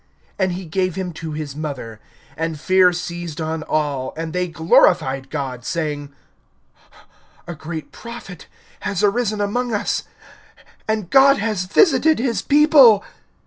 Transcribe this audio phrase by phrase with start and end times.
[0.39, 1.99] And he gave him to his mother.
[2.35, 6.11] (16)And fear seized on all; and they glorified God, saying:
[7.45, 8.47] A great prophet
[8.79, 10.05] has arisen among us;
[10.87, 13.03] and, God has visited his people.